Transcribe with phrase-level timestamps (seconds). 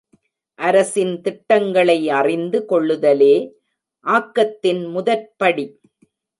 [0.59, 3.35] அரசின் திட்டங்களை அறிந்து கொள்ளுதலே
[4.05, 5.67] ஆக்கத்தின் முதற்படி.